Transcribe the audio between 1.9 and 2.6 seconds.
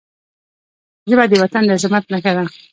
نښه ده